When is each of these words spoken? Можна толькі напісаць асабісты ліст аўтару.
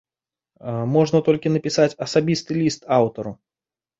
Можна 0.93 1.19
толькі 1.27 1.51
напісаць 1.57 1.97
асабісты 2.05 2.57
ліст 2.61 2.81
аўтару. 3.01 3.37